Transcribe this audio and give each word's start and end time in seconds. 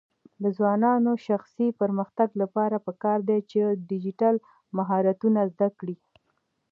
د 0.43 0.45
ځوانانو 0.57 1.11
د 1.17 1.21
شخصي 1.27 1.67
پرمختګ 1.81 2.29
لپاره 2.41 2.75
پکار 2.87 3.19
ده 3.29 3.37
چې 3.49 3.59
ډیجیټل 3.89 4.35
مهارتونه 4.77 5.39
زده 5.53 5.67
کړي. 5.79 5.95